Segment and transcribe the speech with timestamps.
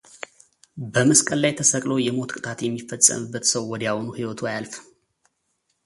[0.93, 4.87] በመስቀል ላይ ተሰቅሎ የሞት ቅጣት የሚፈጸምበት ሰው ወዲያውኑ ሕይወቱ አያልፍም።